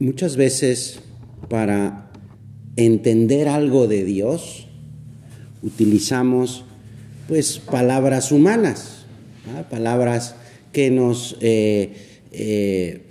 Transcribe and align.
Muchas 0.00 0.36
veces 0.36 1.00
para 1.48 2.12
entender 2.76 3.48
algo 3.48 3.88
de 3.88 4.04
Dios 4.04 4.68
utilizamos 5.60 6.64
pues 7.26 7.58
palabras 7.58 8.30
humanas, 8.30 9.06
palabras 9.68 10.36
que 10.70 10.92
nos 10.92 11.36
eh, 11.40 11.94
eh, 12.30 13.02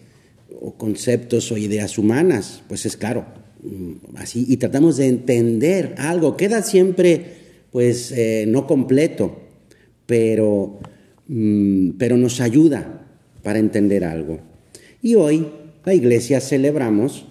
o 0.62 0.76
conceptos 0.76 1.52
o 1.52 1.58
ideas 1.58 1.98
humanas, 1.98 2.64
pues 2.70 2.86
es 2.86 2.96
claro, 2.96 3.26
mm, 3.64 4.16
así 4.16 4.46
y 4.48 4.56
tratamos 4.56 4.96
de 4.96 5.08
entender 5.08 5.94
algo 5.98 6.38
queda 6.38 6.62
siempre 6.62 7.36
pues 7.70 8.14
eh, 8.14 8.46
no 8.48 8.66
completo, 8.66 9.42
pero 10.06 10.80
mm, 11.28 11.98
pero 11.98 12.16
nos 12.16 12.40
ayuda 12.40 13.06
para 13.44 13.60
entender 13.60 14.06
algo. 14.06 14.40
Y 15.02 15.16
hoy 15.16 15.46
la 15.88 15.94
iglesia 15.94 16.42
celebramos 16.42 17.24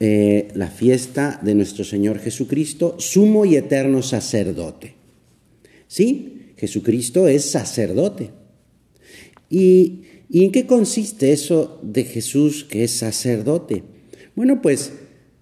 eh, 0.00 0.48
la 0.54 0.66
fiesta 0.66 1.38
de 1.44 1.54
nuestro 1.54 1.84
Señor 1.84 2.18
Jesucristo, 2.18 2.96
sumo 2.98 3.44
y 3.44 3.54
eterno 3.54 4.02
sacerdote. 4.02 4.94
¿Sí? 5.86 6.54
Jesucristo 6.56 7.28
es 7.28 7.44
sacerdote. 7.44 8.30
¿Y, 9.48 10.00
¿Y 10.28 10.44
en 10.44 10.50
qué 10.50 10.66
consiste 10.66 11.32
eso 11.32 11.78
de 11.84 12.02
Jesús 12.02 12.64
que 12.64 12.82
es 12.82 12.90
sacerdote? 12.90 13.84
Bueno, 14.34 14.60
pues 14.60 14.90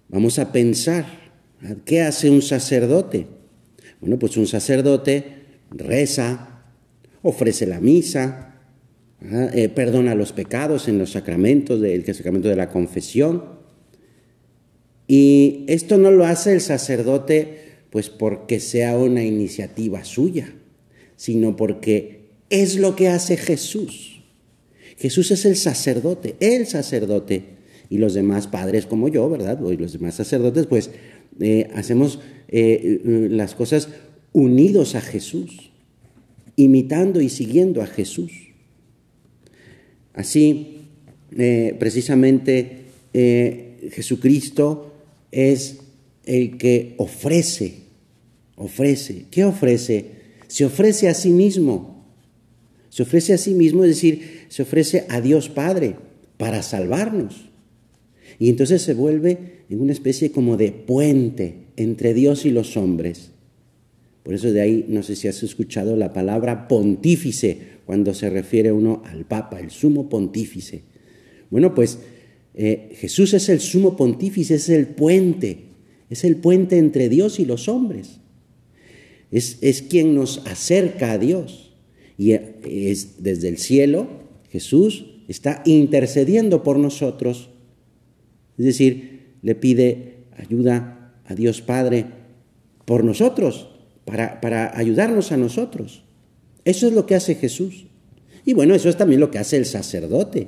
vamos 0.09 0.37
a 0.37 0.51
pensar, 0.51 1.07
¿qué 1.85 2.01
hace 2.01 2.29
un 2.29 2.43
sacerdote? 2.43 3.25
Bueno, 3.99 4.19
pues 4.19 4.37
un 4.37 4.45
sacerdote 4.45 5.25
reza, 5.71 6.65
ofrece 7.23 7.65
la 7.65 7.79
misa, 7.79 8.52
eh, 9.31 9.69
perdona 9.69 10.15
los 10.15 10.33
pecados 10.33 10.87
en 10.87 10.97
los 10.97 11.11
sacramentos, 11.11 11.79
del 11.79 12.05
sacramento 12.13 12.49
de 12.49 12.55
la 12.55 12.69
confesión. 12.69 13.43
Y 15.07 15.65
esto 15.67 15.97
no 15.97 16.11
lo 16.11 16.25
hace 16.25 16.53
el 16.53 16.61
sacerdote 16.61 17.63
pues 17.89 18.09
porque 18.09 18.59
sea 18.59 18.97
una 18.97 19.23
iniciativa 19.23 20.03
suya, 20.03 20.51
sino 21.15 21.55
porque 21.55 22.21
es 22.49 22.77
lo 22.77 22.95
que 22.95 23.07
hace 23.07 23.37
Jesús. 23.37 24.23
Jesús 24.97 25.29
es 25.31 25.45
el 25.45 25.55
sacerdote, 25.55 26.35
el 26.39 26.65
sacerdote. 26.65 27.43
Y 27.89 27.99
los 27.99 28.15
demás 28.15 28.47
padres 28.47 28.87
como 28.87 29.09
yo, 29.09 29.29
¿verdad? 29.29 29.59
Y 29.69 29.77
los 29.77 29.93
demás 29.93 30.15
sacerdotes, 30.15 30.65
pues 30.65 30.89
eh, 31.39 31.69
hacemos 31.75 32.19
eh, 32.47 32.99
las 33.29 33.53
cosas 33.53 33.89
unidos 34.31 34.95
a 34.95 35.01
Jesús, 35.01 35.71
imitando 36.55 37.21
y 37.21 37.29
siguiendo 37.29 37.83
a 37.83 37.85
Jesús. 37.85 38.52
Así, 40.13 40.77
eh, 41.37 41.75
precisamente, 41.79 42.83
eh, 43.13 43.89
Jesucristo 43.91 44.93
es 45.31 45.77
el 46.25 46.57
que 46.57 46.93
ofrece, 46.97 47.73
ofrece. 48.55 49.25
¿Qué 49.31 49.43
ofrece? 49.43 50.05
Se 50.47 50.65
ofrece 50.65 51.09
a 51.09 51.13
sí 51.13 51.29
mismo. 51.29 52.05
Se 52.89 53.03
ofrece 53.03 53.33
a 53.33 53.37
sí 53.39 53.55
mismo, 53.55 53.83
es 53.83 53.89
decir, 53.89 54.45
se 54.49 54.61
ofrece 54.61 55.05
a 55.09 55.19
Dios 55.19 55.49
Padre 55.49 55.95
para 56.37 56.61
salvarnos. 56.61 57.49
Y 58.37 58.49
entonces 58.49 58.83
se 58.83 58.93
vuelve 58.93 59.63
en 59.69 59.81
una 59.81 59.93
especie 59.93 60.31
como 60.31 60.57
de 60.57 60.71
puente 60.71 61.55
entre 61.75 62.13
Dios 62.13 62.45
y 62.45 62.51
los 62.51 62.77
hombres. 62.77 63.32
Por 64.23 64.33
eso 64.33 64.51
de 64.51 64.61
ahí, 64.61 64.85
no 64.87 65.03
sé 65.03 65.15
si 65.15 65.27
has 65.27 65.43
escuchado 65.43 65.97
la 65.97 66.13
palabra 66.13 66.67
pontífice, 66.67 67.73
cuando 67.85 68.13
se 68.13 68.29
refiere 68.29 68.71
uno 68.71 69.01
al 69.05 69.25
Papa, 69.25 69.59
el 69.59 69.69
sumo 69.69 70.07
pontífice. 70.07 70.83
Bueno, 71.49 71.75
pues 71.75 71.99
eh, 72.53 72.93
Jesús 72.95 73.33
es 73.33 73.49
el 73.49 73.59
sumo 73.59 73.97
pontífice, 73.97 74.55
es 74.55 74.69
el 74.69 74.87
puente, 74.87 75.65
es 76.09 76.23
el 76.23 76.37
puente 76.37 76.77
entre 76.77 77.09
Dios 77.09 77.39
y 77.39 77.45
los 77.45 77.67
hombres. 77.67 78.19
Es, 79.31 79.57
es 79.61 79.81
quien 79.81 80.15
nos 80.15 80.45
acerca 80.45 81.11
a 81.11 81.17
Dios. 81.17 81.73
Y 82.17 82.31
eh, 82.31 82.55
es 82.63 83.23
desde 83.23 83.49
el 83.49 83.57
cielo, 83.57 84.07
Jesús 84.49 85.05
está 85.27 85.63
intercediendo 85.65 86.63
por 86.63 86.77
nosotros. 86.79 87.49
Es 88.57 88.65
decir, 88.65 89.33
le 89.41 89.55
pide 89.55 90.13
ayuda 90.37 91.13
a 91.25 91.35
Dios 91.35 91.61
Padre 91.61 92.05
por 92.85 93.03
nosotros, 93.03 93.69
para, 94.05 94.41
para 94.41 94.77
ayudarnos 94.77 95.31
a 95.31 95.37
nosotros. 95.37 96.03
Eso 96.65 96.87
es 96.87 96.93
lo 96.93 97.05
que 97.05 97.15
hace 97.15 97.35
Jesús. 97.35 97.87
Y 98.45 98.53
bueno, 98.53 98.75
eso 98.75 98.89
es 98.89 98.97
también 98.97 99.19
lo 99.19 99.31
que 99.31 99.39
hace 99.39 99.57
el 99.57 99.65
sacerdote. 99.65 100.47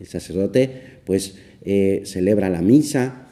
El 0.00 0.06
sacerdote 0.06 1.00
pues 1.04 1.34
eh, 1.62 2.02
celebra 2.04 2.50
la 2.50 2.62
misa 2.62 3.26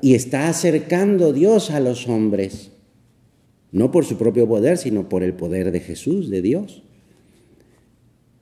y 0.00 0.14
está 0.14 0.48
acercando 0.48 1.32
Dios 1.32 1.70
a 1.70 1.80
los 1.80 2.08
hombres. 2.08 2.70
No 3.72 3.92
por 3.92 4.04
su 4.04 4.16
propio 4.16 4.48
poder, 4.48 4.78
sino 4.78 5.08
por 5.08 5.22
el 5.22 5.34
poder 5.34 5.70
de 5.70 5.80
Jesús, 5.80 6.30
de 6.30 6.42
Dios. 6.42 6.82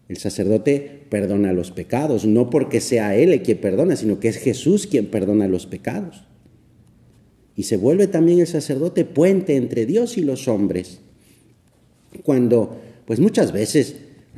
El 0.09 0.17
sacerdote 0.17 1.03
perdona 1.11 1.53
los 1.53 1.71
pecados, 1.71 2.25
no 2.25 2.49
porque 2.49 2.81
sea 2.81 3.15
Él 3.15 3.33
el 3.33 3.43
quien 3.43 3.59
perdona, 3.59 3.95
sino 3.97 4.21
que 4.21 4.29
es 4.29 4.39
Jesús 4.39 4.87
quien 4.87 5.07
perdona 5.07 5.49
los 5.49 5.67
pecados. 5.67 6.25
Y 7.59 7.65
se 7.65 7.77
vuelve 7.77 8.07
también 8.07 8.39
el 8.39 8.47
sacerdote 8.47 9.05
puente 9.05 9.57
entre 9.57 9.85
Dios 9.85 10.17
y 10.17 10.23
los 10.23 10.47
hombres. 10.47 11.01
Cuando 12.23 12.79
pues 13.05 13.19
muchas 13.19 13.51
veces 13.51 13.97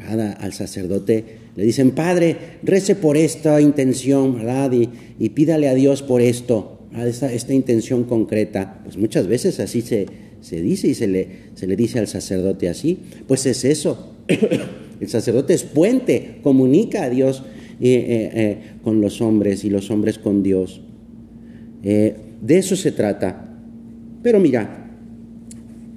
al 0.09 0.55
sacerdote 0.55 1.25
le 1.55 1.65
dicen, 1.65 1.91
Padre, 1.91 2.37
rece 2.63 2.95
por 2.95 3.19
esta 3.19 3.61
intención, 3.61 4.37
¿verdad? 4.37 4.73
Y, 4.73 5.29
pídale 5.29 5.69
a 5.69 5.75
Dios 5.75 6.01
por 6.03 6.23
esto, 6.23 6.79
esta, 6.97 7.31
esta, 7.31 7.53
intención 7.53 8.05
concreta. 8.05 8.81
Pues 8.85 8.97
muchas 8.97 9.27
veces 9.27 9.61
así 9.61 9.83
se, 9.83 10.07
se 10.41 10.63
dice 10.63 10.89
y 10.89 10.95
se 10.95 11.07
le, 11.07 11.29
se 11.57 11.67
le 11.67 11.77
dice 11.77 11.99
al 11.99 12.09
sacerdote 12.09 12.71
así. 12.71 13.01
Pues 13.29 13.45
es 13.45 13.67
eso. 13.67 14.15
El 15.01 15.09
sacerdote 15.09 15.53
es 15.53 15.65
puente, 15.65 16.39
comunica 16.43 17.03
a 17.03 17.11
Dios 17.11 17.43
eh, 17.81 17.91
eh, 17.91 18.31
eh, 18.35 18.59
con 18.83 19.03
los 19.03 19.21
hombres 19.21 19.63
y 19.65 19.69
los 19.69 19.91
hombres 19.91 20.19
con 20.19 20.43
Dios. 20.43 20.81
De 22.41 22.59
eso 22.59 22.77
se 22.77 22.93
trata. 22.93 23.49
Pero 24.23 24.41
mira, 24.41 24.91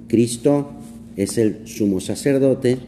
Cristo 0.08 0.72
es 1.16 1.38
el 1.38 1.66
sumo 1.66 2.00
sacerdote. 2.00 2.78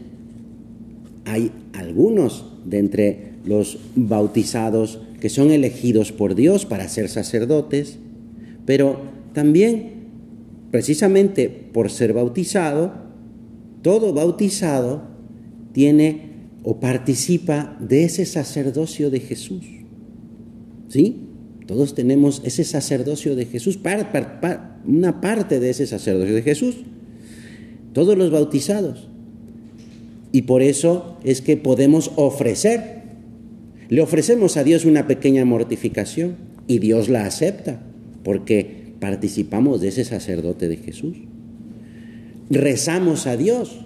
Hay 1.25 1.51
algunos 1.73 2.45
de 2.65 2.79
entre 2.79 3.27
los 3.45 3.79
bautizados 3.95 4.99
que 5.19 5.29
son 5.29 5.51
elegidos 5.51 6.11
por 6.11 6.35
Dios 6.35 6.65
para 6.65 6.87
ser 6.87 7.09
sacerdotes, 7.09 7.97
pero 8.65 8.99
también, 9.33 9.91
precisamente 10.71 11.49
por 11.49 11.89
ser 11.89 12.13
bautizado, 12.13 12.93
todo 13.81 14.13
bautizado 14.13 15.03
tiene 15.71 16.27
o 16.63 16.79
participa 16.79 17.77
de 17.79 18.03
ese 18.03 18.25
sacerdocio 18.25 19.09
de 19.09 19.19
Jesús. 19.19 19.63
¿Sí? 20.89 21.26
Todos 21.67 21.93
tenemos 21.93 22.41
ese 22.45 22.63
sacerdocio 22.63 23.35
de 23.35 23.45
Jesús, 23.45 23.77
una 24.85 25.21
parte 25.21 25.59
de 25.59 25.69
ese 25.69 25.85
sacerdocio 25.85 26.33
de 26.33 26.41
Jesús 26.41 26.77
todos 27.97 28.15
los 28.15 28.29
bautizados. 28.29 29.07
Y 30.31 30.43
por 30.43 30.61
eso 30.61 31.17
es 31.23 31.41
que 31.41 31.57
podemos 31.57 32.11
ofrecer. 32.15 33.01
Le 33.89 34.01
ofrecemos 34.01 34.55
a 34.55 34.63
Dios 34.63 34.85
una 34.85 35.07
pequeña 35.07 35.45
mortificación 35.45 36.35
y 36.67 36.77
Dios 36.77 37.09
la 37.09 37.25
acepta 37.25 37.81
porque 38.23 38.93
participamos 38.99 39.81
de 39.81 39.87
ese 39.87 40.05
sacerdote 40.05 40.67
de 40.67 40.77
Jesús. 40.77 41.17
Rezamos 42.51 43.25
a 43.25 43.35
Dios 43.35 43.79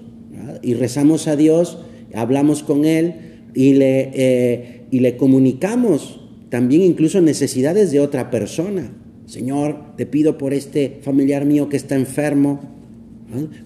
y 0.61 0.73
rezamos 0.73 1.29
a 1.29 1.37
Dios, 1.37 1.77
hablamos 2.13 2.63
con 2.63 2.83
Él 2.83 3.13
y 3.53 3.75
le, 3.75 4.11
eh, 4.13 4.81
y 4.91 4.99
le 4.99 5.15
comunicamos 5.15 6.19
también 6.51 6.81
incluso 6.81 7.21
necesidades 7.21 7.91
de 7.91 8.01
otra 8.01 8.29
persona. 8.29 8.91
Señor, 9.25 9.95
te 9.95 10.05
pido 10.05 10.37
por 10.37 10.53
este 10.53 10.99
familiar 11.01 11.45
mío 11.45 11.69
que 11.69 11.77
está 11.77 11.95
enfermo, 11.95 12.59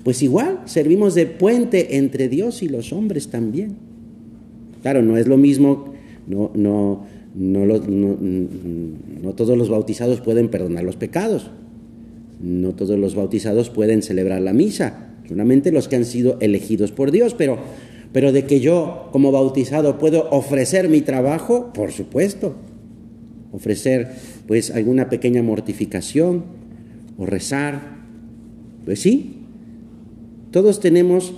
pues 0.04 0.22
igual, 0.22 0.60
servimos 0.66 1.16
de 1.16 1.26
puente 1.26 1.98
entre 1.98 2.30
Dios 2.30 2.62
y 2.62 2.70
los 2.70 2.94
hombres 2.94 3.30
también. 3.30 3.76
Claro, 4.84 5.02
no 5.02 5.18
es 5.18 5.26
lo 5.26 5.36
mismo, 5.36 5.96
no, 6.28 6.52
no, 6.54 7.08
no, 7.34 7.66
no, 7.66 9.34
todos 9.34 9.58
los 9.58 9.70
bautizados 9.70 10.22
pueden 10.22 10.50
perdonar 10.50 10.84
los 10.84 10.96
pecados, 10.96 11.50
no 12.40 12.76
todos 12.76 13.00
los 13.00 13.16
bautizados 13.16 13.72
pueden 13.72 14.04
celebrar 14.04 14.44
la 14.44 14.54
misa, 14.54 15.16
solamente 15.28 15.72
los 15.72 15.88
que 15.88 15.96
han 15.96 16.06
sido 16.06 16.38
elegidos 16.40 16.92
por 16.92 17.10
Dios, 17.10 17.34
pero, 17.34 17.58
pero 18.14 18.32
de 18.32 18.46
que 18.46 18.60
yo 18.60 19.10
como 19.12 19.32
bautizado 19.32 19.98
puedo 19.98 20.30
ofrecer 20.30 20.88
mi 20.88 21.02
trabajo, 21.02 21.74
por 21.74 21.92
supuesto, 21.92 22.54
ofrecer 23.56 24.12
pues 24.48 24.72
alguna 24.72 25.10
pequeña 25.10 25.42
mortificación 25.42 26.44
o 27.18 27.26
rezar, 27.26 27.98
pues 28.84 29.00
sí, 29.00 29.38
todos 30.52 30.80
tenemos 30.80 31.34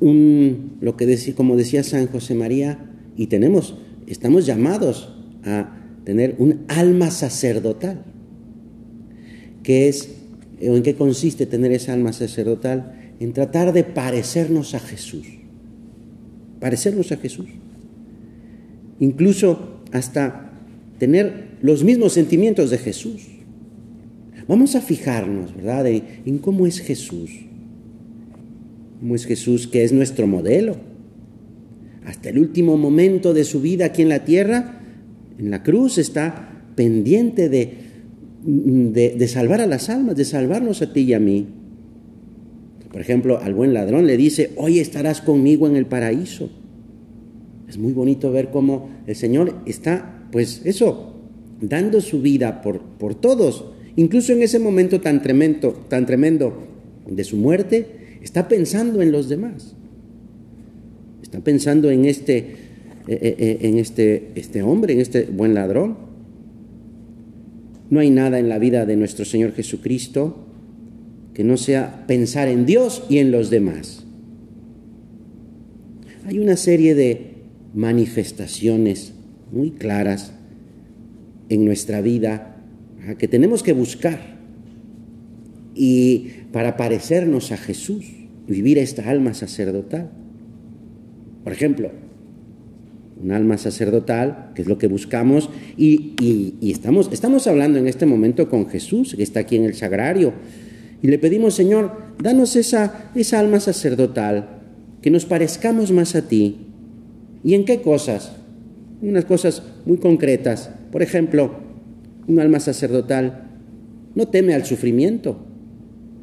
un, 0.00 0.76
lo 0.80 0.96
que 0.96 1.06
decía, 1.06 1.34
como 1.34 1.56
decía 1.56 1.82
San 1.82 2.06
José 2.06 2.34
María, 2.34 2.78
y 3.16 3.26
tenemos, 3.26 3.76
estamos 4.06 4.46
llamados 4.46 5.14
a 5.44 5.74
tener 6.04 6.36
un 6.38 6.60
alma 6.68 7.10
sacerdotal. 7.10 8.04
¿Qué 9.62 9.88
es 9.88 10.10
o 10.60 10.76
en 10.76 10.82
qué 10.82 10.94
consiste 10.94 11.46
tener 11.46 11.72
esa 11.72 11.92
alma 11.92 12.12
sacerdotal? 12.12 13.12
En 13.20 13.32
tratar 13.32 13.72
de 13.72 13.84
parecernos 13.84 14.74
a 14.74 14.80
Jesús. 14.80 15.26
Parecernos 16.60 17.12
a 17.12 17.16
Jesús. 17.16 17.46
Incluso 19.00 19.80
hasta 19.92 20.47
tener 20.98 21.48
los 21.62 21.84
mismos 21.84 22.12
sentimientos 22.12 22.70
de 22.70 22.78
Jesús. 22.78 23.26
Vamos 24.46 24.74
a 24.74 24.80
fijarnos, 24.80 25.54
¿verdad?, 25.54 25.86
en, 25.86 26.38
cómo 26.38 26.66
es 26.66 26.80
Jesús. 26.80 27.30
Cómo 29.00 29.14
es 29.14 29.26
Jesús 29.26 29.68
que 29.68 29.84
es 29.84 29.92
nuestro 29.92 30.26
modelo. 30.26 30.76
Hasta 32.06 32.30
el 32.30 32.38
último 32.38 32.76
momento 32.78 33.34
de 33.34 33.44
su 33.44 33.60
vida 33.60 33.86
aquí 33.86 34.02
en 34.02 34.08
la 34.08 34.24
tierra, 34.24 34.80
en 35.38 35.50
la 35.50 35.62
cruz, 35.62 35.98
está 35.98 36.64
pendiente 36.74 37.50
de, 37.50 37.74
de, 38.44 39.14
de 39.18 39.28
salvar 39.28 39.60
a 39.60 39.66
las 39.66 39.90
almas, 39.90 40.16
de 40.16 40.24
salvarnos 40.24 40.80
a 40.80 40.92
ti 40.92 41.00
y 41.00 41.12
a 41.12 41.20
mí. 41.20 41.46
Por 42.90 43.02
ejemplo, 43.02 43.38
al 43.38 43.52
buen 43.52 43.74
ladrón 43.74 44.06
le 44.06 44.16
dice, 44.16 44.52
hoy 44.56 44.78
estarás 44.78 45.20
conmigo 45.20 45.66
en 45.66 45.76
el 45.76 45.84
paraíso. 45.84 46.48
Es 47.68 47.76
muy 47.76 47.92
bonito 47.92 48.32
ver 48.32 48.48
cómo 48.50 48.88
el 49.06 49.14
Señor 49.14 49.56
está, 49.66 50.17
pues 50.30 50.62
eso, 50.64 51.14
dando 51.60 52.00
su 52.00 52.20
vida 52.20 52.62
por, 52.62 52.80
por 52.80 53.14
todos. 53.14 53.64
Incluso 53.96 54.32
en 54.32 54.42
ese 54.42 54.58
momento 54.58 55.00
tan 55.00 55.22
tremendo, 55.22 55.72
tan 55.88 56.06
tremendo 56.06 56.54
de 57.06 57.24
su 57.24 57.36
muerte, 57.36 58.18
está 58.22 58.48
pensando 58.48 59.02
en 59.02 59.12
los 59.12 59.28
demás. 59.28 59.74
Está 61.22 61.40
pensando 61.40 61.90
en 61.90 62.04
este, 62.04 62.38
eh, 62.38 62.56
eh, 63.08 63.36
eh, 63.38 63.58
en 63.62 63.78
este, 63.78 64.30
este 64.34 64.62
hombre, 64.62 64.94
en 64.94 65.00
este 65.00 65.24
buen 65.24 65.54
ladrón. 65.54 65.96
No 67.90 68.00
hay 68.00 68.10
nada 68.10 68.38
en 68.38 68.48
la 68.48 68.58
vida 68.58 68.86
de 68.86 68.96
nuestro 68.96 69.24
Señor 69.24 69.52
Jesucristo 69.52 70.44
que 71.34 71.44
no 71.44 71.56
sea 71.56 72.04
pensar 72.06 72.48
en 72.48 72.66
Dios 72.66 73.04
y 73.08 73.18
en 73.18 73.30
los 73.30 73.50
demás. 73.50 74.04
Hay 76.26 76.38
una 76.38 76.56
serie 76.56 76.94
de 76.94 77.34
manifestaciones 77.74 79.14
muy 79.52 79.70
claras 79.70 80.32
en 81.48 81.64
nuestra 81.64 82.00
vida 82.00 82.56
que 83.18 83.28
tenemos 83.28 83.62
que 83.62 83.72
buscar 83.72 84.38
y 85.74 86.30
para 86.52 86.76
parecernos 86.76 87.52
a 87.52 87.56
Jesús, 87.56 88.04
vivir 88.48 88.78
esta 88.78 89.08
alma 89.08 89.32
sacerdotal. 89.32 90.10
Por 91.44 91.52
ejemplo, 91.52 91.90
un 93.22 93.30
alma 93.30 93.58
sacerdotal, 93.58 94.50
que 94.54 94.62
es 94.62 94.68
lo 94.68 94.76
que 94.76 94.88
buscamos, 94.88 95.50
y, 95.76 96.56
estamos, 96.60 97.08
estamos 97.12 97.46
hablando 97.46 97.78
en 97.78 97.86
este 97.86 98.06
momento 98.06 98.48
con 98.48 98.68
Jesús, 98.68 99.14
que 99.16 99.22
está 99.22 99.40
aquí 99.40 99.56
en 99.56 99.64
el 99.64 99.74
sagrario, 99.74 100.32
y 101.00 101.06
le 101.06 101.18
pedimos, 101.18 101.54
Señor, 101.54 101.92
danos 102.20 102.56
esa, 102.56 103.10
esa 103.14 103.38
alma 103.38 103.60
sacerdotal, 103.60 104.60
que 105.00 105.10
nos 105.10 105.26
parezcamos 105.26 105.92
más 105.92 106.16
a 106.16 106.22
ti. 106.22 106.66
¿Y 107.44 107.54
en 107.54 107.64
qué 107.64 107.82
cosas? 107.82 108.37
Unas 109.00 109.24
cosas 109.24 109.62
muy 109.86 109.98
concretas. 109.98 110.70
Por 110.90 111.02
ejemplo, 111.02 111.52
un 112.26 112.40
alma 112.40 112.60
sacerdotal 112.60 113.48
no 114.14 114.28
teme 114.28 114.54
al 114.54 114.64
sufrimiento, 114.64 115.38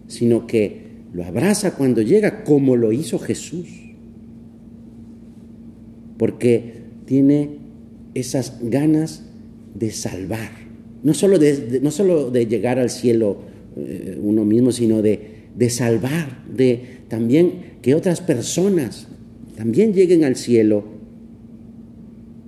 sino 0.07 0.47
que 0.47 0.85
lo 1.13 1.23
abraza 1.23 1.75
cuando 1.75 2.01
llega, 2.01 2.43
como 2.43 2.75
lo 2.75 2.91
hizo 2.91 3.19
Jesús. 3.19 3.67
Porque 6.17 6.83
tiene 7.05 7.57
esas 8.13 8.59
ganas 8.61 9.23
de 9.73 9.91
salvar, 9.91 10.49
no 11.03 11.13
solo 11.13 11.37
de, 11.37 11.79
no 11.81 11.91
solo 11.91 12.31
de 12.31 12.47
llegar 12.47 12.79
al 12.79 12.89
cielo 12.89 13.37
eh, 13.77 14.17
uno 14.21 14.45
mismo, 14.45 14.71
sino 14.71 15.01
de, 15.01 15.47
de 15.55 15.69
salvar, 15.69 16.43
de 16.53 16.99
también 17.09 17.75
que 17.81 17.93
otras 17.93 18.21
personas 18.21 19.07
también 19.57 19.93
lleguen 19.93 20.23
al 20.23 20.35
cielo, 20.35 20.83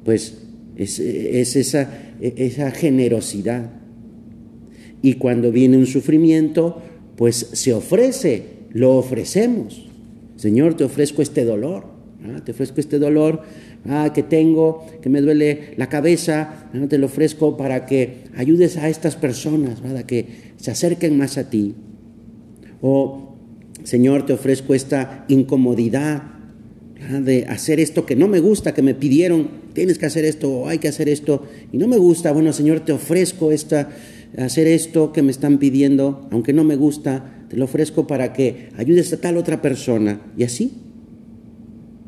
pues 0.08 0.38
es, 0.78 1.00
esa, 1.02 1.92
esa 2.22 2.72
generosidad. 2.72 3.72
Y 5.02 5.16
cuando 5.16 5.52
viene 5.52 5.76
un 5.76 5.86
sufrimiento, 5.86 6.82
pues 7.18 7.36
se 7.52 7.74
ofrece, 7.74 8.44
lo 8.72 8.96
ofrecemos. 8.96 9.86
Señor, 10.38 10.76
te 10.76 10.86
ofrezco 10.86 11.22
este 11.22 11.44
dolor, 11.44 11.88
te 12.46 12.54
ofrezco 12.54 12.80
este 12.80 13.00
dolor 13.00 13.42
ah, 13.86 14.14
que 14.16 14.24
tengo, 14.24 14.88
que 15.02 15.10
me 15.10 15.20
duele 15.20 15.74
la 15.76 15.90
cabeza, 15.90 16.70
te 16.88 16.98
lo 16.98 17.08
ofrezco 17.08 17.58
para 17.58 17.86
que 17.86 18.24
ayudes 18.38 18.78
a 18.78 18.88
estas 18.88 19.18
personas, 19.18 19.82
que 20.08 20.54
se 20.56 20.72
acerquen 20.72 21.18
más 21.18 21.38
a 21.38 21.50
ti. 21.50 21.76
O, 22.82 23.36
Señor, 23.84 24.26
te 24.26 24.32
ofrezco 24.32 24.74
esta 24.74 25.26
incomodidad 25.28 26.37
de 27.22 27.46
hacer 27.46 27.80
esto 27.80 28.06
que 28.06 28.16
no 28.16 28.28
me 28.28 28.40
gusta, 28.40 28.74
que 28.74 28.82
me 28.82 28.96
pidieron, 28.96 29.50
tienes 29.74 29.98
que 29.98 30.06
hacer 30.06 30.26
esto 30.26 30.52
o 30.52 30.68
hay 30.68 30.80
que 30.80 30.88
hacer 30.88 31.10
esto, 31.10 31.44
y 31.72 31.78
no 31.78 31.88
me 31.88 31.98
gusta, 31.98 32.32
bueno, 32.32 32.54
Señor, 32.54 32.82
te 32.82 32.92
ofrezco 32.92 33.52
esta, 33.52 33.90
hacer 34.38 34.68
esto 34.68 35.14
que 35.14 35.22
me 35.22 35.32
están 35.32 35.58
pidiendo, 35.58 36.28
aunque 36.32 36.54
no 36.54 36.64
me 36.64 36.76
gusta, 36.76 37.46
te 37.50 37.58
lo 37.58 37.66
ofrezco 37.66 38.08
para 38.08 38.34
que 38.34 38.70
ayudes 38.78 39.14
a 39.14 39.22
tal 39.22 39.38
otra 39.38 39.62
persona, 39.62 40.22
y 40.38 40.44
así. 40.44 40.74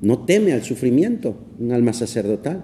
No 0.02 0.20
teme 0.20 0.54
al 0.54 0.64
sufrimiento, 0.64 1.36
un 1.60 1.72
alma 1.72 1.94
sacerdotal. 1.94 2.64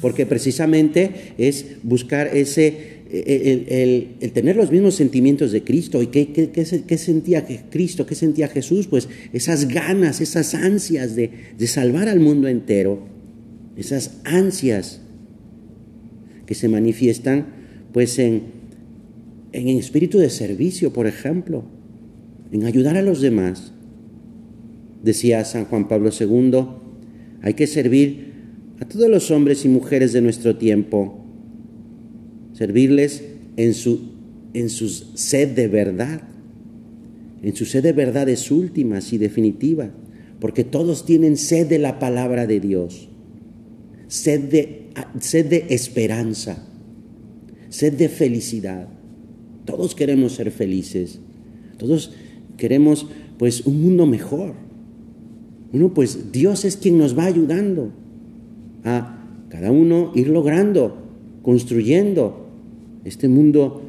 Porque 0.00 0.26
precisamente 0.26 1.34
es 1.38 1.66
buscar 1.82 2.28
ese, 2.36 2.97
el, 3.10 4.30
tener 4.32 4.56
los 4.56 4.70
mismos 4.70 4.94
sentimientos 4.94 5.52
de 5.52 5.62
Cristo. 5.62 6.02
¿Y 6.02 6.08
qué, 6.08 6.28
qué, 6.32 6.98
sentía 6.98 7.46
Cristo? 7.70 8.06
¿Qué 8.06 8.14
sentía 8.14 8.48
Jesús? 8.48 8.86
Pues 8.86 9.08
esas 9.32 9.68
ganas, 9.68 10.20
esas 10.20 10.54
ansias 10.54 11.16
de, 11.16 11.30
de 11.56 11.66
salvar 11.66 12.08
al 12.08 12.20
mundo 12.20 12.48
entero, 12.48 13.06
esas 13.76 14.18
ansias 14.24 15.00
que 16.46 16.54
se 16.54 16.68
manifiestan 16.68 17.46
pues 17.92 18.18
en, 18.18 18.42
en 19.52 19.68
espíritu 19.68 20.18
de 20.18 20.30
servicio, 20.30 20.92
por 20.92 21.06
ejemplo, 21.06 21.64
en 22.52 22.64
ayudar 22.64 22.96
a 22.96 23.02
los 23.02 23.20
demás. 23.20 23.72
Decía 25.02 25.44
San 25.44 25.64
Juan 25.66 25.88
Pablo 25.88 26.10
II, 26.18 26.66
hay 27.42 27.54
que 27.54 27.66
servir 27.66 28.32
a 28.80 28.84
todos 28.86 29.08
los 29.08 29.30
hombres 29.30 29.64
y 29.64 29.68
mujeres 29.68 30.12
de 30.12 30.20
nuestro 30.20 30.56
tiempo, 30.56 31.24
servirles 32.58 33.22
en 33.56 33.72
su, 33.72 34.00
en 34.52 34.68
su 34.68 34.88
sed 34.88 35.54
de 35.54 35.68
verdad, 35.68 36.22
en 37.40 37.54
su 37.54 37.64
sed 37.64 37.84
de 37.84 37.92
verdades 37.92 38.50
últimas 38.50 39.12
y 39.12 39.18
definitivas, 39.18 39.90
porque 40.40 40.64
todos 40.64 41.04
tienen 41.04 41.36
sed 41.36 41.68
de 41.68 41.78
la 41.78 42.00
palabra 42.00 42.48
de 42.48 42.58
Dios, 42.58 43.08
sed 44.08 44.50
de, 44.50 44.88
sed 45.20 45.46
de 45.46 45.66
esperanza, 45.68 46.66
sed 47.68 47.92
de 47.92 48.08
felicidad. 48.08 48.88
Todos 49.64 49.94
queremos 49.94 50.32
ser 50.32 50.50
felices, 50.50 51.20
todos 51.76 52.10
queremos 52.56 53.06
pues 53.38 53.66
un 53.66 53.80
mundo 53.80 54.04
mejor. 54.04 54.54
Bueno, 55.70 55.94
pues 55.94 56.32
Dios 56.32 56.64
es 56.64 56.76
quien 56.76 56.98
nos 56.98 57.16
va 57.16 57.26
ayudando 57.26 57.92
a 58.82 59.16
cada 59.48 59.70
uno 59.70 60.10
ir 60.16 60.26
logrando, 60.26 60.96
construyendo 61.42 62.47
este 63.04 63.28
mundo 63.28 63.82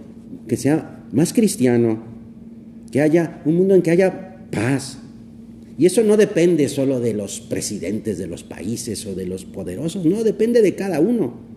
que 0.47 0.57
sea 0.57 1.05
más 1.11 1.33
cristiano, 1.33 2.03
que 2.91 3.01
haya 3.01 3.41
un 3.45 3.55
mundo 3.55 3.75
en 3.75 3.81
que 3.81 3.91
haya 3.91 4.37
paz. 4.51 4.99
Y 5.77 5.85
eso 5.85 6.03
no 6.03 6.17
depende 6.17 6.67
solo 6.67 6.99
de 6.99 7.13
los 7.13 7.39
presidentes 7.39 8.17
de 8.17 8.27
los 8.27 8.43
países 8.43 9.05
o 9.05 9.15
de 9.15 9.25
los 9.25 9.45
poderosos, 9.45 10.05
no, 10.05 10.23
depende 10.23 10.61
de 10.61 10.75
cada 10.75 10.99
uno. 10.99 11.47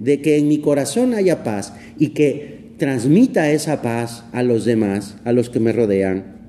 De 0.00 0.22
que 0.22 0.38
en 0.38 0.48
mi 0.48 0.58
corazón 0.58 1.12
haya 1.14 1.44
paz 1.44 1.74
y 1.98 2.08
que 2.08 2.70
transmita 2.78 3.52
esa 3.52 3.82
paz 3.82 4.24
a 4.32 4.42
los 4.42 4.64
demás, 4.64 5.16
a 5.24 5.32
los 5.32 5.50
que 5.50 5.60
me 5.60 5.72
rodean 5.72 6.40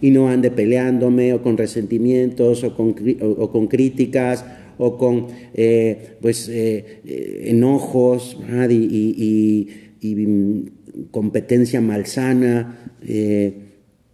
y 0.00 0.10
no 0.10 0.28
ande 0.28 0.50
peleándome 0.50 1.32
o 1.32 1.42
con 1.42 1.56
resentimientos 1.56 2.64
o 2.64 2.76
con, 2.76 2.94
o, 3.20 3.50
con 3.50 3.66
críticas 3.66 4.44
o 4.78 4.96
con 4.96 5.26
eh, 5.54 6.16
pues, 6.20 6.48
eh, 6.48 7.00
eh, 7.04 7.44
enojos 7.46 8.38
y, 8.70 9.68
mm, 10.02 11.08
competencia 11.10 11.80
malsana. 11.80 12.92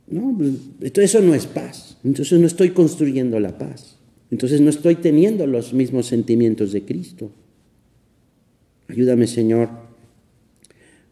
no, 0.09 0.39
pues, 0.39 0.99
eso 0.99 1.21
no 1.21 1.35
es 1.35 1.47
paz. 1.47 1.99
Entonces 2.05 2.39
no 2.41 2.47
estoy 2.47 2.71
construyendo 2.71 3.41
la 3.41 3.59
paz. 3.59 3.99
Entonces 4.31 4.61
no 4.61 4.71
estoy 4.71 4.97
teniendo 4.97 5.47
los 5.47 5.73
mismos 5.73 6.07
sentimientos 6.07 6.73
de 6.73 6.85
Cristo. 6.85 7.31
Ayúdame, 8.89 9.27
Señor, 9.27 9.69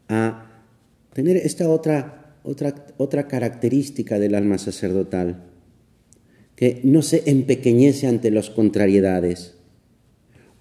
a 0.07 0.63
tener 1.13 1.37
esta 1.37 1.69
otra 1.69 2.25
otra, 2.45 3.27
característica 3.27 4.19
del 4.19 4.35
alma 4.35 4.57
sacerdotal, 4.57 5.43
que 6.55 6.79
no 6.83 7.01
se 7.01 7.23
empequeñece 7.25 8.07
ante 8.07 8.31
las 8.31 8.49
contrariedades 8.49 9.55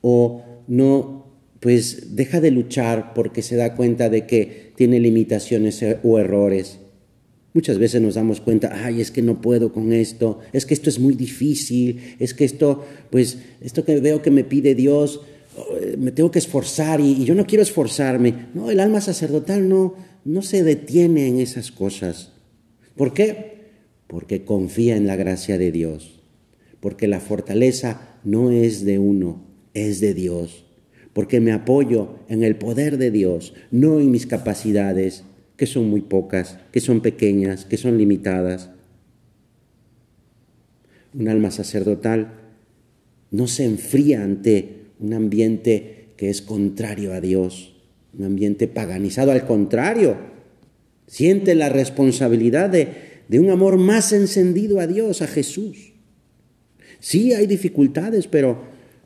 o 0.00 0.62
no 0.66 1.23
pues 1.60 2.16
deja 2.16 2.40
de 2.40 2.50
luchar 2.50 3.14
porque 3.14 3.42
se 3.42 3.56
da 3.56 3.74
cuenta 3.74 4.10
de 4.10 4.26
que 4.26 4.72
tiene 4.76 5.00
limitaciones 5.00 5.84
o 6.02 6.18
errores. 6.18 6.78
Muchas 7.54 7.78
veces 7.78 8.02
nos 8.02 8.14
damos 8.14 8.40
cuenta, 8.40 8.84
ay, 8.84 9.00
es 9.00 9.12
que 9.12 9.22
no 9.22 9.40
puedo 9.40 9.72
con 9.72 9.92
esto, 9.92 10.40
es 10.52 10.66
que 10.66 10.74
esto 10.74 10.90
es 10.90 10.98
muy 10.98 11.14
difícil, 11.14 12.16
es 12.18 12.34
que 12.34 12.44
esto, 12.44 12.84
pues, 13.10 13.38
esto 13.60 13.84
que 13.84 14.00
veo 14.00 14.22
que 14.22 14.32
me 14.32 14.42
pide 14.42 14.74
Dios, 14.74 15.20
eh, 15.80 15.96
me 15.96 16.10
tengo 16.10 16.32
que 16.32 16.40
esforzar 16.40 17.00
y, 17.00 17.24
yo 17.24 17.34
no 17.36 17.46
quiero 17.46 17.62
esforzarme. 17.62 18.48
No, 18.54 18.70
el 18.70 18.80
alma 18.80 19.00
sacerdotal 19.00 19.68
no, 19.68 19.94
no 20.24 20.42
se 20.42 20.64
detiene 20.64 21.28
en 21.28 21.38
esas 21.38 21.70
cosas. 21.70 22.32
¿Por 22.96 23.14
qué? 23.14 23.54
Porque 24.08 24.44
confía 24.44 24.96
en 24.96 25.06
la 25.06 25.16
gracia 25.16 25.56
de 25.56 25.70
Dios, 25.70 26.20
porque 26.80 27.06
la 27.06 27.20
fortaleza 27.20 28.18
no 28.24 28.50
es 28.50 28.84
de 28.84 28.98
uno, 28.98 29.44
es 29.74 30.00
de 30.00 30.14
Dios, 30.14 30.63
porque 31.14 31.40
me 31.40 31.52
apoyo 31.52 32.16
en 32.28 32.42
el 32.42 32.56
poder 32.56 32.98
de 32.98 33.10
Dios, 33.10 33.54
no 33.70 34.00
en 34.00 34.10
mis 34.10 34.26
capacidades 34.26 35.24
que 35.56 35.66
son 35.66 35.88
muy 35.88 36.02
pocas, 36.02 36.58
que 36.72 36.80
son 36.80 37.00
pequeñas, 37.00 37.64
que 37.64 37.76
son 37.76 37.96
limitadas. 37.96 38.70
Un 41.14 41.28
alma 41.28 41.52
sacerdotal 41.52 42.32
no 43.30 43.46
se 43.46 43.64
enfría 43.64 44.22
ante 44.22 44.88
un 44.98 45.14
ambiente 45.14 46.08
que 46.16 46.28
es 46.30 46.42
contrario 46.42 47.12
a 47.12 47.20
Dios, 47.20 47.74
un 48.18 48.24
ambiente 48.24 48.66
paganizado, 48.66 49.30
al 49.30 49.46
contrario, 49.46 50.16
siente 51.06 51.54
la 51.54 51.68
responsabilidad 51.68 52.70
de, 52.70 52.88
de 53.28 53.38
un 53.38 53.50
amor 53.50 53.76
más 53.76 54.12
encendido 54.12 54.80
a 54.80 54.88
Dios, 54.88 55.22
a 55.22 55.28
Jesús. 55.28 55.92
Sí 56.98 57.32
hay 57.32 57.46
dificultades, 57.46 58.26
pero, 58.26 58.58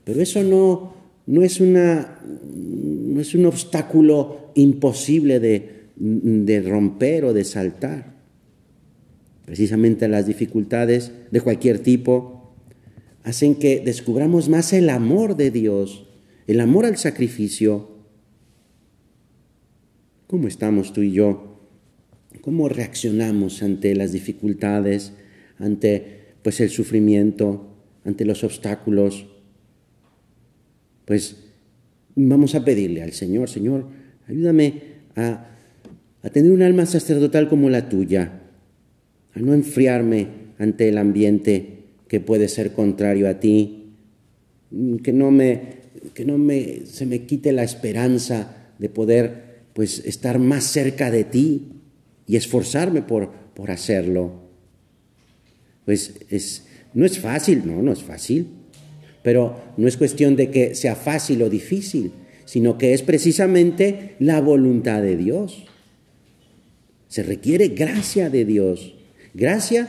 pero 0.05 0.23
eso 0.23 0.43
no, 0.43 0.98
no, 1.29 1.43
es 1.43 1.61
una, 1.61 2.21
no 2.25 3.21
es 3.21 3.35
un 3.35 3.45
obstáculo 3.45 4.51
imposible 4.55 5.41
de, 5.41 5.89
de 5.97 6.63
romper 6.63 7.27
o 7.27 7.35
de 7.35 7.45
saltar. 7.45 8.15
Precisamente 9.45 10.09
las 10.09 10.27
dificultades 10.27 11.13
de 11.31 11.41
cualquier 11.43 11.81
tipo 11.81 12.55
hacen 13.25 13.57
que 13.57 13.81
descubramos 13.81 14.49
más 14.49 14.73
el 14.73 14.89
amor 14.89 15.37
de 15.37 15.51
Dios, 15.51 16.07
el 16.47 16.61
amor 16.61 16.87
al 16.87 16.97
sacrificio. 16.97 17.91
¿Cómo 20.27 20.49
estamos 20.49 20.95
tú 20.95 21.03
y 21.03 21.13
yo? 21.13 21.61
¿Cómo 22.41 22.71
reaccionamos 22.71 23.63
ante 23.63 23.95
las 23.95 24.13
dificultades, 24.13 25.13
ante 25.59 26.37
pues 26.43 26.59
el 26.63 26.71
sufrimiento, 26.71 27.77
ante 28.07 28.25
los 28.25 28.45
obstáculos? 28.45 29.27
Pues 31.09 31.37
vamos 32.17 32.55
a 32.55 32.67
pedirle 32.67 33.03
al 33.03 33.13
Señor, 33.13 33.49
Señor, 33.49 33.87
ayúdame 34.29 34.75
a 35.17 35.49
tener 36.31 36.53
un 36.53 36.61
alma 36.61 36.85
sacerdotal 36.85 37.49
como 37.49 37.71
la 37.71 37.89
tuya, 37.89 38.43
a 39.33 39.41
no 39.41 39.55
enfriarme 39.55 40.29
ante 40.59 40.91
el 40.91 40.99
ambiente 40.99 41.79
que 42.09 42.21
puede 42.21 42.47
ser 42.49 42.73
contrario 42.73 43.27
a 43.27 43.41
ti, 43.41 43.95
que 45.03 45.15
no 45.15 45.31
me, 45.31 45.79
que 46.13 46.27
no 46.27 46.37
me, 46.37 46.83
se 46.85 47.07
me 47.07 47.23
quite 47.23 47.53
la 47.53 47.65
esperanza 47.65 48.75
de 48.79 48.91
poder 48.91 49.63
pues 49.73 50.01
estar 50.05 50.39
más 50.39 50.65
cerca 50.65 51.11
de 51.11 51.25
ti 51.25 51.69
y 52.27 52.37
esforzarme 52.37 53.01
por, 53.01 53.33
por 53.55 53.71
hacerlo. 53.71 54.43
Pues 55.87 56.17
es, 56.29 56.67
no 56.93 57.07
es 57.07 57.19
fácil, 57.19 57.63
no, 57.65 57.81
no 57.81 57.93
es 57.93 58.03
fácil, 58.03 58.58
pero 59.29 59.61
no 59.77 59.87
es 59.87 59.99
cuestión 59.99 60.37
de 60.37 60.51
que 60.51 60.75
sea 60.75 60.97
fácil 60.97 61.43
o 61.43 61.51
difícil, 61.51 62.13
sino 62.47 62.79
que 62.79 62.95
es 62.95 63.03
precisamente 63.03 64.15
la 64.21 64.41
voluntad 64.41 65.03
de 65.03 65.19
Dios. 65.19 65.67
Se 67.09 67.23
requiere 67.23 67.69
gracia 67.69 68.31
de 68.31 68.47
Dios. 68.47 68.95
Gracia 69.35 69.87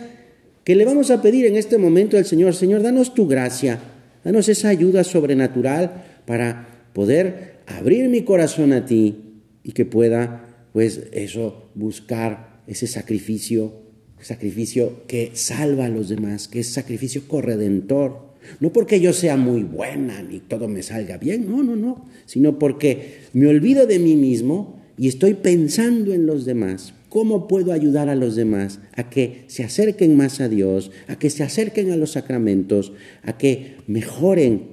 que 0.65 0.75
le 0.75 0.83
vamos 0.83 1.09
a 1.09 1.21
pedir 1.21 1.45
en 1.45 1.55
este 1.55 1.77
momento 1.77 2.17
al 2.17 2.25
Señor. 2.25 2.53
Señor, 2.53 2.81
danos 2.81 3.13
tu 3.13 3.29
gracia. 3.29 3.79
Danos 4.25 4.49
esa 4.49 4.67
ayuda 4.67 5.05
sobrenatural 5.05 6.03
para 6.25 6.89
poder 6.91 7.61
abrir 7.65 8.09
mi 8.09 8.23
corazón 8.23 8.73
a 8.73 8.85
ti 8.85 9.39
y 9.63 9.71
que 9.71 9.85
pueda, 9.85 10.67
pues, 10.73 11.03
eso, 11.13 11.71
buscar 11.75 12.61
ese 12.67 12.87
sacrificio, 12.87 13.83
sacrificio 14.19 15.07
que 15.07 15.31
salva 15.35 15.85
a 15.85 15.89
los 15.89 16.09
demás, 16.09 16.49
que 16.49 16.59
es 16.59 16.67
sacrificio 16.73 17.25
corredentor. 17.25 18.28
No 18.59 18.71
porque 18.71 18.99
yo 18.99 19.13
sea 19.13 19.37
muy 19.37 19.63
buena 19.63 20.21
ni 20.21 20.39
todo 20.39 20.67
me 20.67 20.83
salga 20.83 21.17
bien, 21.17 21.49
no, 21.49 21.63
no, 21.63 21.75
no, 21.75 22.05
sino 22.25 22.59
porque 22.59 23.21
me 23.33 23.47
olvido 23.47 23.85
de 23.85 23.99
mí 23.99 24.15
mismo 24.15 24.79
y 24.97 25.07
estoy 25.07 25.33
pensando 25.33 26.13
en 26.13 26.25
los 26.25 26.45
demás, 26.45 26.93
¿Cómo 27.09 27.47
puedo 27.47 27.73
ayudar 27.73 28.07
a 28.07 28.15
los 28.15 28.35
demás 28.35 28.79
a 28.95 29.09
que 29.09 29.43
se 29.47 29.63
acerquen 29.63 30.15
más 30.15 30.39
a 30.41 30.47
Dios, 30.47 30.91
a 31.07 31.17
que 31.17 31.31
se 31.31 31.43
acerquen 31.43 31.91
a 31.91 31.97
los 31.97 32.11
sacramentos, 32.11 32.93
a 33.23 33.35
que 33.35 33.77
mejoren 33.87 34.67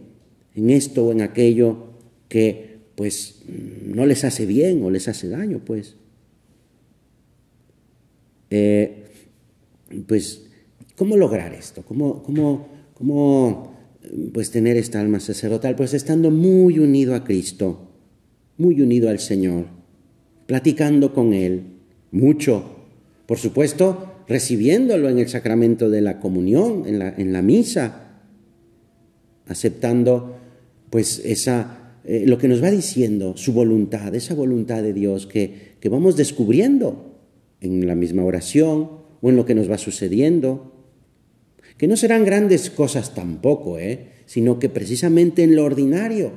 en 0.54 0.68
esto 0.68 1.06
o 1.06 1.12
en 1.12 1.22
aquello 1.22 1.86
que 2.28 2.76
pues 2.94 3.42
no 3.48 4.04
les 4.04 4.24
hace 4.24 4.44
bien 4.44 4.82
o 4.82 4.90
les 4.90 5.08
hace 5.08 5.28
daño, 5.28 5.62
pues? 5.64 5.96
Eh, 8.50 9.04
pues, 10.06 10.46
¿cómo 10.94 11.16
lograr 11.16 11.54
esto? 11.54 11.82
¿Cómo, 11.82 12.22
cómo, 12.22 12.68
cómo 12.96 13.74
pues 14.32 14.50
tener 14.50 14.76
esta 14.76 15.00
alma 15.00 15.20
sacerdotal? 15.20 15.76
Pues 15.76 15.94
estando 15.94 16.30
muy 16.30 16.78
unido 16.78 17.14
a 17.14 17.24
Cristo, 17.24 17.90
muy 18.56 18.80
unido 18.80 19.10
al 19.10 19.18
Señor, 19.18 19.66
platicando 20.46 21.12
con 21.12 21.34
Él, 21.34 21.62
mucho. 22.10 22.76
Por 23.26 23.38
supuesto, 23.38 24.22
recibiéndolo 24.28 25.08
en 25.08 25.18
el 25.18 25.28
sacramento 25.28 25.90
de 25.90 26.00
la 26.00 26.20
comunión, 26.20 26.84
en 26.86 26.98
la, 26.98 27.14
en 27.16 27.32
la 27.32 27.42
misa, 27.42 28.20
aceptando 29.46 30.36
pues 30.88 31.20
esa, 31.24 31.98
eh, 32.04 32.24
lo 32.26 32.38
que 32.38 32.48
nos 32.48 32.62
va 32.62 32.70
diciendo, 32.70 33.36
su 33.36 33.52
voluntad, 33.52 34.14
esa 34.14 34.34
voluntad 34.34 34.82
de 34.82 34.94
Dios 34.94 35.26
que, 35.26 35.74
que 35.80 35.88
vamos 35.88 36.16
descubriendo 36.16 37.18
en 37.60 37.86
la 37.86 37.94
misma 37.94 38.24
oración 38.24 38.90
o 39.20 39.28
en 39.28 39.36
lo 39.36 39.44
que 39.44 39.54
nos 39.54 39.70
va 39.70 39.76
sucediendo, 39.76 40.75
que 41.78 41.86
no 41.86 41.96
serán 41.96 42.24
grandes 42.24 42.70
cosas 42.70 43.14
tampoco, 43.14 43.78
¿eh? 43.78 44.12
sino 44.26 44.58
que 44.58 44.68
precisamente 44.68 45.42
en 45.42 45.56
lo 45.56 45.64
ordinario 45.64 46.32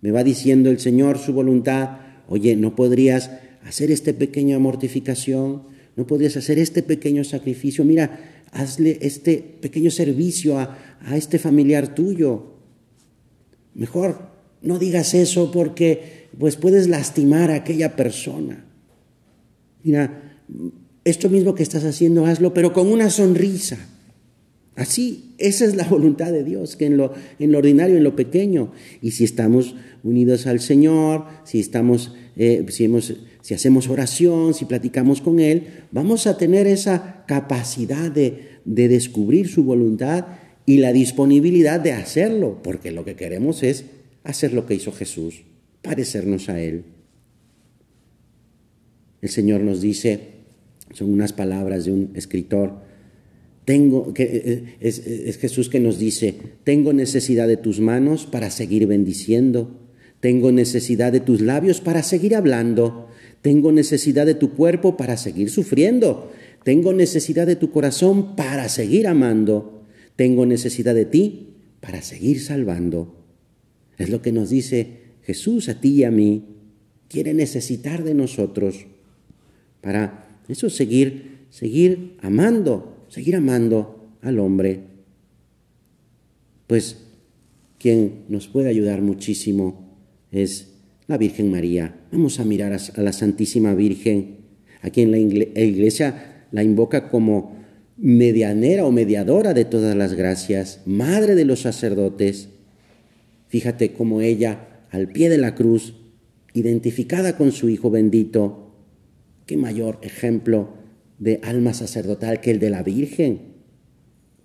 me 0.00 0.10
va 0.10 0.22
diciendo 0.22 0.70
el 0.70 0.78
Señor 0.78 1.18
su 1.18 1.32
voluntad, 1.32 1.98
oye, 2.28 2.56
no 2.56 2.76
podrías 2.76 3.30
hacer 3.64 3.90
esta 3.90 4.12
pequeña 4.12 4.58
mortificación, 4.58 5.64
no 5.96 6.06
podrías 6.06 6.36
hacer 6.36 6.58
este 6.58 6.82
pequeño 6.82 7.24
sacrificio, 7.24 7.84
mira, 7.84 8.44
hazle 8.52 8.98
este 9.00 9.38
pequeño 9.38 9.90
servicio 9.90 10.58
a, 10.58 10.76
este 11.14 11.38
familiar 11.38 11.94
tuyo. 11.94 12.54
Mejor 13.74 14.30
no 14.62 14.78
digas 14.78 15.14
eso 15.14 15.50
porque 15.52 16.28
pues 16.38 16.56
puedes 16.56 16.88
lastimar 16.88 17.50
a 17.50 17.56
aquella 17.56 17.96
persona. 17.96 18.64
Mira, 19.82 20.40
esto 21.04 21.30
mismo 21.30 21.54
que 21.54 21.62
estás 21.62 21.84
haciendo, 21.84 22.26
hazlo, 22.26 22.52
pero 22.52 22.72
con 22.72 22.88
una 22.88 23.10
sonrisa. 23.10 23.78
Así, 24.76 25.32
esa 25.38 25.64
es 25.64 25.74
la 25.74 25.84
voluntad 25.88 26.30
de 26.30 26.44
Dios, 26.44 26.76
que 26.76 26.86
en 26.86 26.98
lo, 26.98 27.12
ordinario, 27.56 27.96
en 27.96 28.04
lo 28.04 28.14
pequeño. 28.14 28.72
Y 29.02 29.12
si 29.12 29.24
estamos 29.24 29.74
unidos 30.04 30.46
al 30.46 30.60
Señor, 30.60 31.24
si 31.44 31.60
eh, 32.36 32.64
hacemos 33.54 33.88
oración, 33.88 34.54
si 34.54 34.66
platicamos 34.66 35.22
con 35.22 35.40
Él, 35.40 35.64
vamos 35.90 36.26
a 36.26 36.36
tener 36.36 36.66
esa 36.66 37.24
capacidad 37.26 38.10
de, 38.12 38.56
descubrir 38.64 39.48
su 39.48 39.64
voluntad 39.64 40.26
y 40.66 40.78
la 40.78 40.92
disponibilidad 40.92 41.80
de 41.80 41.92
hacerlo, 41.92 42.60
porque 42.62 42.90
lo 42.90 43.04
que 43.04 43.14
queremos 43.14 43.62
es 43.62 43.84
hacer 44.24 44.52
lo 44.52 44.66
que 44.66 44.74
hizo 44.74 44.92
Jesús, 44.92 45.44
parecernos 45.82 46.48
a 46.48 46.60
Él. 46.60 46.84
El 49.22 49.28
Señor 49.28 49.60
nos 49.60 49.80
dice, 49.80 50.20
son 50.92 51.12
unas 51.12 51.32
palabras 51.32 51.84
de 51.84 51.92
un 51.92 52.10
escritor, 52.14 52.85
tengo, 53.66 54.14
que, 54.14 54.22
eh, 54.22 54.76
es, 54.80 55.06
es 55.06 55.36
Jesús 55.36 55.68
que 55.68 55.80
nos 55.80 55.98
dice, 55.98 56.34
tengo 56.64 56.94
necesidad 56.94 57.46
de 57.46 57.58
tus 57.58 57.80
manos 57.80 58.24
para 58.24 58.50
seguir 58.50 58.86
bendiciendo, 58.86 59.78
tengo 60.20 60.52
necesidad 60.52 61.12
de 61.12 61.20
tus 61.20 61.42
labios 61.42 61.82
para 61.82 62.02
seguir 62.02 62.34
hablando, 62.34 63.08
tengo 63.42 63.70
necesidad 63.70 64.26
de 64.26 64.34
tu 64.34 64.54
cuerpo 64.54 64.96
para 64.96 65.16
seguir 65.16 65.50
sufriendo. 65.50 66.32
Tengo 66.64 66.92
necesidad 66.92 67.46
de 67.46 67.54
tu 67.54 67.70
corazón 67.70 68.34
para 68.34 68.68
seguir 68.68 69.06
amando. 69.06 69.84
Tengo 70.16 70.46
necesidad 70.46 70.96
de 70.96 71.04
ti 71.04 71.54
para 71.78 72.02
seguir 72.02 72.40
salvando. 72.40 73.14
Es 73.98 74.10
lo 74.10 74.20
que 74.20 74.32
nos 74.32 74.50
dice 74.50 75.14
Jesús 75.22 75.68
a 75.68 75.80
ti 75.80 75.90
y 75.90 76.02
a 76.02 76.10
mí. 76.10 76.42
Quiere 77.08 77.34
necesitar 77.34 78.02
de 78.02 78.14
nosotros 78.14 78.86
para 79.80 80.40
eso 80.48 80.68
seguir, 80.68 81.46
seguir 81.50 82.16
amando, 82.20 82.95
seguir 83.08 83.36
amando 83.36 84.10
al 84.22 84.38
hombre. 84.38 84.80
Pues 86.66 87.04
quien 87.78 88.24
nos 88.28 88.48
puede 88.48 88.68
ayudar 88.68 89.02
muchísimo 89.02 89.98
es 90.32 90.74
la 91.06 91.18
Virgen 91.18 91.50
María. 91.50 91.94
Vamos 92.10 92.40
a 92.40 92.44
mirar 92.44 92.72
a 92.72 93.02
la 93.02 93.12
Santísima 93.12 93.74
Virgen, 93.74 94.38
a 94.82 94.90
quien 94.90 95.10
la 95.10 95.18
Iglesia 95.18 96.46
la 96.50 96.62
invoca 96.62 97.08
como 97.10 97.56
medianera 97.96 98.84
o 98.84 98.92
mediadora 98.92 99.54
de 99.54 99.64
todas 99.64 99.96
las 99.96 100.14
gracias, 100.14 100.80
madre 100.84 101.34
de 101.34 101.44
los 101.44 101.60
sacerdotes. 101.60 102.48
Fíjate 103.48 103.92
cómo 103.92 104.20
ella, 104.20 104.84
al 104.90 105.08
pie 105.08 105.28
de 105.28 105.38
la 105.38 105.54
cruz, 105.54 105.94
identificada 106.52 107.36
con 107.36 107.52
su 107.52 107.68
Hijo 107.68 107.90
bendito, 107.90 108.74
qué 109.46 109.56
mayor 109.56 109.98
ejemplo 110.02 110.70
de 111.18 111.40
alma 111.42 111.74
sacerdotal 111.74 112.40
que 112.40 112.50
el 112.50 112.58
de 112.58 112.70
la 112.70 112.82
Virgen. 112.82 113.40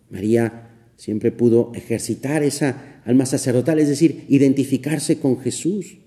María 0.09 0.69
siempre 0.95 1.31
pudo 1.31 1.71
ejercitar 1.75 2.43
esa 2.43 3.01
alma 3.05 3.25
sacerdotal, 3.25 3.79
es 3.79 3.87
decir, 3.87 4.25
identificarse 4.29 5.17
con 5.17 5.39
Jesús, 5.39 5.97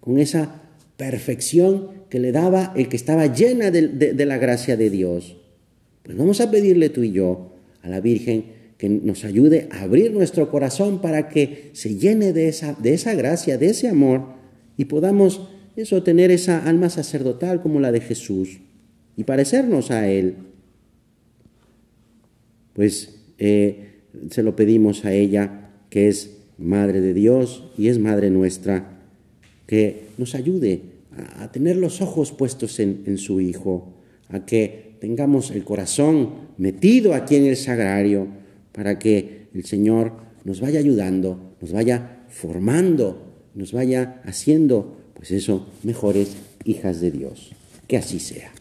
con 0.00 0.18
esa 0.18 0.62
perfección 0.96 1.88
que 2.08 2.20
le 2.20 2.32
daba 2.32 2.72
el 2.76 2.88
que 2.88 2.96
estaba 2.96 3.26
llena 3.26 3.70
de, 3.70 4.24
la 4.24 4.38
gracia 4.38 4.76
de 4.76 4.90
Dios. 4.90 5.36
Pues 6.02 6.16
vamos 6.16 6.40
a 6.40 6.50
pedirle 6.50 6.88
tú 6.88 7.02
y 7.02 7.12
yo 7.12 7.52
a 7.82 7.88
la 7.88 8.00
Virgen 8.00 8.58
que 8.78 8.88
nos 8.88 9.24
ayude 9.24 9.68
a 9.72 9.82
abrir 9.82 10.12
nuestro 10.12 10.50
corazón 10.50 11.00
para 11.00 11.28
que 11.28 11.70
se 11.72 11.96
llene 11.96 12.32
de 12.32 12.48
esa, 12.48 12.74
de 12.74 12.94
esa 12.94 13.14
gracia, 13.14 13.58
de 13.58 13.70
ese 13.70 13.88
amor, 13.88 14.38
y 14.76 14.84
podamos 14.84 15.48
eso, 15.74 16.02
tener 16.02 16.30
esa 16.30 16.64
alma 16.64 16.88
sacerdotal 16.90 17.60
como 17.60 17.80
la 17.80 17.92
de 17.92 18.00
Jesús 18.00 18.60
y 19.18 19.24
parecernos 19.24 19.90
a 19.90 20.08
Él. 20.08 20.36
Pues 22.72 23.16
eh, 23.38 24.02
se 24.30 24.44
lo 24.44 24.54
pedimos 24.54 25.04
a 25.04 25.12
ella, 25.12 25.72
que 25.90 26.06
es 26.06 26.36
Madre 26.56 27.00
de 27.00 27.12
Dios 27.14 27.64
y 27.76 27.88
es 27.88 27.98
Madre 27.98 28.30
nuestra, 28.30 29.00
que 29.66 30.04
nos 30.18 30.36
ayude 30.36 30.82
a, 31.36 31.50
tener 31.50 31.76
los 31.76 32.00
ojos 32.00 32.30
puestos 32.30 32.78
en, 32.78 33.02
en 33.06 33.18
su 33.18 33.40
Hijo, 33.40 33.92
a 34.28 34.46
que 34.46 34.94
tengamos 35.00 35.50
el 35.50 35.64
corazón 35.64 36.30
metido 36.56 37.12
aquí 37.12 37.34
en 37.34 37.46
el 37.46 37.56
sagrario, 37.56 38.28
para 38.70 39.00
que 39.00 39.48
el 39.52 39.64
Señor 39.64 40.12
nos 40.44 40.60
vaya 40.60 40.78
ayudando, 40.78 41.56
nos 41.60 41.72
vaya 41.72 42.24
formando, 42.28 43.34
nos 43.56 43.72
vaya 43.72 44.22
haciendo, 44.24 44.96
pues 45.14 45.32
eso, 45.32 45.66
mejores 45.82 46.36
hijas 46.64 47.00
de 47.00 47.10
Dios. 47.10 47.50
Que 47.88 47.96
así 47.96 48.20
sea. 48.20 48.52